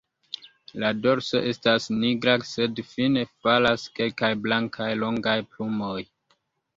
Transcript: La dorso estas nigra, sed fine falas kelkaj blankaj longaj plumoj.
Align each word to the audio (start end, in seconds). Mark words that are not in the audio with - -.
La 0.83 0.87
dorso 1.01 1.41
estas 1.49 1.83
nigra, 1.97 2.33
sed 2.51 2.81
fine 2.93 3.25
falas 3.43 3.83
kelkaj 3.99 4.31
blankaj 4.47 4.89
longaj 5.03 5.37
plumoj. 5.53 5.99